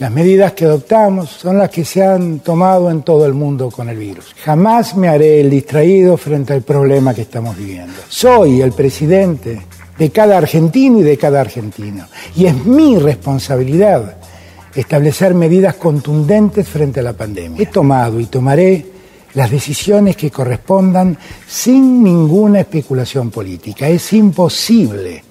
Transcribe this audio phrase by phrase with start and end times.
[0.00, 3.90] Las medidas que adoptamos son las que se han tomado en todo el mundo con
[3.90, 4.34] el virus.
[4.42, 7.92] Jamás me haré el distraído frente al problema que estamos viviendo.
[8.08, 9.60] Soy el presidente
[9.98, 12.06] de cada argentino y de cada argentino.
[12.34, 14.16] Y es mi responsabilidad
[14.74, 17.62] establecer medidas contundentes frente a la pandemia.
[17.62, 18.86] He tomado y tomaré
[19.34, 23.86] las decisiones que correspondan sin ninguna especulación política.
[23.86, 25.22] Es imposible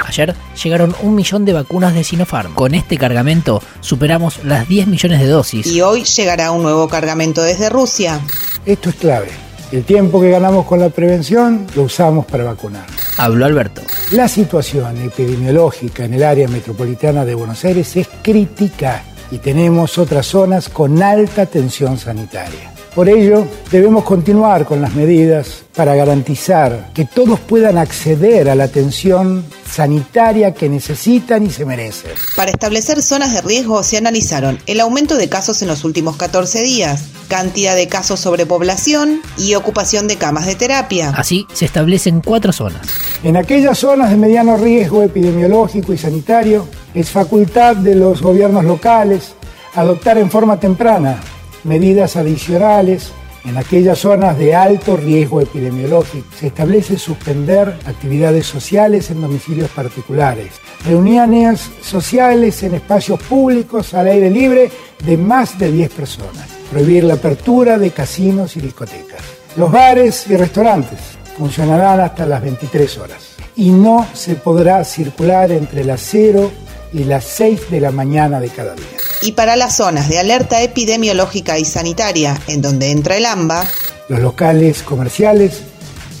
[0.06, 2.54] Ayer llegaron un millón de vacunas de Sinopharm.
[2.54, 5.66] Con este cargamento superamos las 10 millones de dosis.
[5.66, 8.20] Y hoy llegará un nuevo cargamento desde Rusia.
[8.66, 9.41] Esto es clave.
[9.72, 12.84] El tiempo que ganamos con la prevención lo usamos para vacunar.
[13.16, 13.80] Habló Alberto.
[14.10, 20.26] La situación epidemiológica en el área metropolitana de Buenos Aires es crítica y tenemos otras
[20.26, 22.70] zonas con alta tensión sanitaria.
[22.94, 28.64] Por ello, debemos continuar con las medidas para garantizar que todos puedan acceder a la
[28.64, 32.10] atención sanitaria que necesitan y se merecen.
[32.36, 36.62] Para establecer zonas de riesgo se analizaron el aumento de casos en los últimos 14
[36.62, 41.14] días, cantidad de casos sobre población y ocupación de camas de terapia.
[41.16, 42.86] Así se establecen cuatro zonas.
[43.22, 49.32] En aquellas zonas de mediano riesgo epidemiológico y sanitario, es facultad de los gobiernos locales
[49.74, 51.18] adoptar en forma temprana
[51.64, 53.12] medidas adicionales
[53.44, 56.26] en aquellas zonas de alto riesgo epidemiológico.
[56.38, 60.52] Se establece suspender actividades sociales en domicilios particulares,
[60.84, 64.70] reuniones sociales en espacios públicos al aire libre
[65.04, 69.20] de más de 10 personas, prohibir la apertura de casinos y discotecas.
[69.56, 70.98] Los bares y restaurantes
[71.36, 76.50] funcionarán hasta las 23 horas y no se podrá circular entre las 0
[76.92, 79.01] y las 6 de la mañana de cada día.
[79.22, 83.64] Y para las zonas de alerta epidemiológica y sanitaria, en donde entra el AMBA,
[84.08, 85.62] los locales comerciales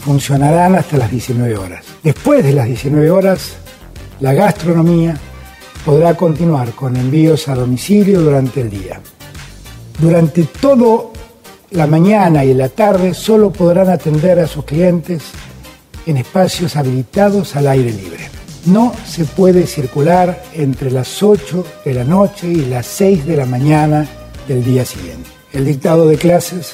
[0.04, 1.84] funcionarán hasta las 19 horas.
[2.04, 3.54] Después de las 19 horas,
[4.20, 5.16] la gastronomía
[5.84, 9.00] podrá continuar con envíos a domicilio durante el día.
[9.98, 11.10] Durante toda
[11.72, 15.22] la mañana y la tarde solo podrán atender a sus clientes
[16.06, 18.31] en espacios habilitados al aire libre.
[18.66, 23.46] No se puede circular entre las 8 de la noche y las 6 de la
[23.46, 24.06] mañana
[24.46, 25.28] del día siguiente.
[25.52, 26.72] El dictado de clases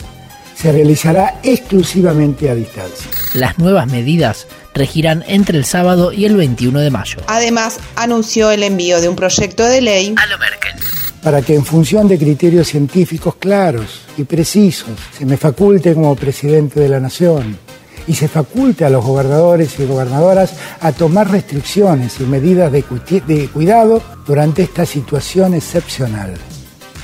[0.55, 3.11] se realizará exclusivamente a distancia.
[3.35, 7.21] Las nuevas medidas regirán entre el sábado y el 21 de mayo.
[7.27, 10.75] Además, anunció el envío de un proyecto de ley a lo Merkel
[11.23, 16.81] para que en función de criterios científicos claros y precisos se me faculte como presidente
[16.81, 17.59] de la Nación
[18.09, 22.83] y se faculte a los gobernadores y gobernadoras a tomar restricciones y medidas de,
[23.27, 26.35] de cuidado durante esta situación excepcional.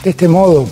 [0.03, 0.67] De este modo,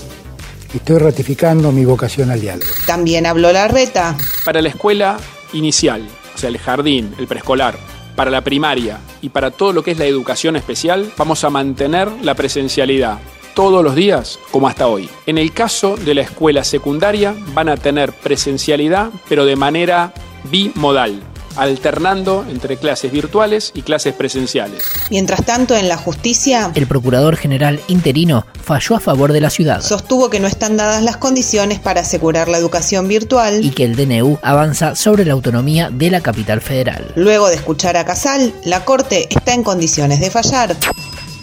[0.75, 2.71] estoy ratificando mi vocación al diálogo.
[2.87, 4.17] También habló la reta.
[4.45, 5.19] Para la escuela
[5.53, 7.79] inicial, o sea, el jardín, el preescolar,
[8.17, 12.11] para la primaria y para todo lo que es la educación especial, vamos a mantener
[12.23, 13.19] la presencialidad
[13.55, 15.09] todos los días como hasta hoy.
[15.27, 20.13] En el caso de la escuela secundaria van a tener presencialidad pero de manera
[20.45, 21.23] bimodal
[21.57, 24.85] alternando entre clases virtuales y clases presenciales.
[25.11, 29.81] Mientras tanto, en la justicia, el procurador general interino falló a favor de la ciudad.
[29.81, 33.97] Sostuvo que no están dadas las condiciones para asegurar la educación virtual y que el
[33.97, 37.13] DNU avanza sobre la autonomía de la capital federal.
[37.17, 40.77] Luego de escuchar a Casal, la Corte está en condiciones de fallar.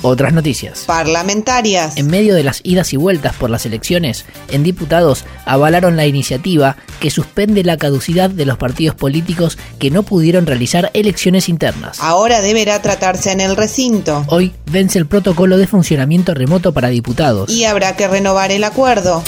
[0.01, 0.83] Otras noticias.
[0.85, 1.97] Parlamentarias.
[1.97, 6.77] En medio de las idas y vueltas por las elecciones, en diputados avalaron la iniciativa
[6.99, 11.99] que suspende la caducidad de los partidos políticos que no pudieron realizar elecciones internas.
[11.99, 14.23] Ahora deberá tratarse en el recinto.
[14.27, 17.49] Hoy vence el protocolo de funcionamiento remoto para diputados.
[17.49, 19.23] Y habrá que renovar el acuerdo.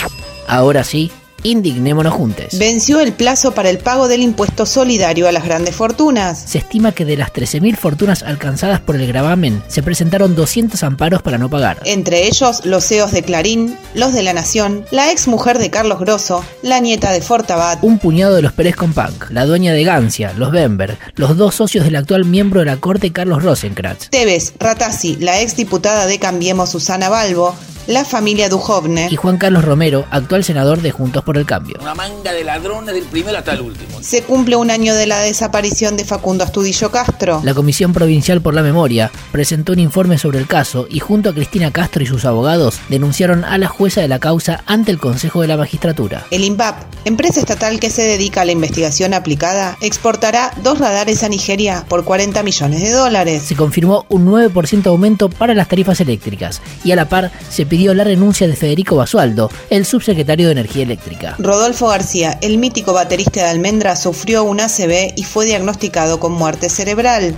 [0.47, 1.11] Ahora sí,
[1.43, 2.57] Indignémonos juntos.
[2.57, 6.43] Venció el plazo para el pago del impuesto solidario a las grandes fortunas.
[6.45, 11.21] Se estima que de las 13.000 fortunas alcanzadas por el gravamen, se presentaron 200 amparos
[11.21, 11.79] para no pagar.
[11.85, 15.99] Entre ellos, los CEOs de Clarín, los de La Nación, la ex mujer de Carlos
[15.99, 20.33] Grosso, la nieta de Fortabat, Un puñado de los Pérez Compunk, la dueña de Gancia,
[20.33, 24.09] los Bember, los dos socios del actual miembro de la corte Carlos Rosenkrantz.
[24.09, 27.55] Tevez, Ratazzi, la ex diputada de Cambiemos Susana Balbo,
[27.87, 31.77] la familia Dujovne, y Juan Carlos Romero, actual senador de Juntos por el Cambio.
[31.81, 34.01] Una manga de ladrones del primero hasta el último.
[34.01, 37.41] Se cumple un año de la desaparición de Facundo Astudillo Castro.
[37.43, 41.33] La Comisión Provincial por la Memoria presentó un informe sobre el caso y junto a
[41.33, 45.41] Cristina Castro y sus abogados denunciaron a la jueza de la causa ante el Consejo
[45.41, 46.25] de la Magistratura.
[46.31, 46.75] El INVAP,
[47.05, 52.03] empresa estatal que se dedica a la investigación aplicada, exportará dos radares a Nigeria por
[52.03, 53.43] 40 millones de dólares.
[53.43, 57.95] Se confirmó un 9% aumento para las tarifas eléctricas y a la par se pidió
[57.95, 61.35] la renuncia de Federico Basualdo, el subsecretario de Energía Eléctrica.
[61.39, 66.69] Rodolfo García, el mítico baterista de Almendra, sufrió un ACV y fue diagnosticado con muerte
[66.69, 67.35] cerebral.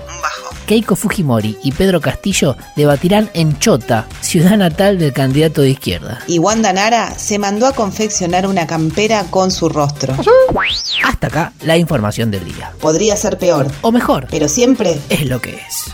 [0.66, 6.20] Keiko Fujimori y Pedro Castillo debatirán en Chota, ciudad natal del candidato de izquierda.
[6.28, 10.14] Y Wanda Nara se mandó a confeccionar una campera con su rostro.
[11.06, 12.74] Hasta acá la información del día.
[12.82, 13.72] Podría ser peor.
[13.82, 14.28] O mejor.
[14.30, 15.94] Pero siempre es lo que es.